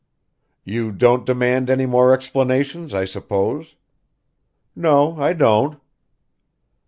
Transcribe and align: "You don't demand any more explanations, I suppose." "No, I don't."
"You 0.63 0.91
don't 0.91 1.27
demand 1.27 1.69
any 1.69 1.85
more 1.85 2.11
explanations, 2.11 2.91
I 2.91 3.05
suppose." 3.05 3.75
"No, 4.75 5.15
I 5.21 5.33
don't." 5.33 5.79